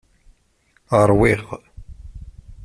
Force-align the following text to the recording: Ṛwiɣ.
Ṛwiɣ. 1.09 1.43